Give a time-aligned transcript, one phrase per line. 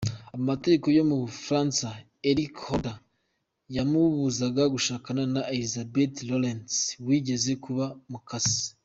[0.37, 1.87] Amategeko yo mu Bufaransa,
[2.29, 2.97] Eric Holder,
[3.75, 6.73] yamubuzaga gushakana na Elizabeth Lorentz
[7.05, 8.63] wigeze kuba mukase.